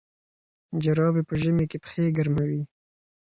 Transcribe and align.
جرابې 0.83 1.23
په 1.29 1.33
ژمي 1.41 1.65
کې 1.71 1.77
پښې 1.83 2.05
ګرموي. 2.17 2.61